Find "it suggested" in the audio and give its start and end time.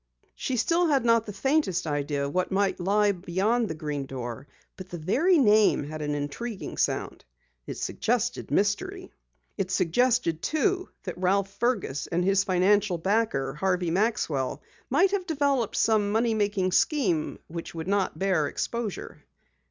7.67-8.49, 9.59-10.41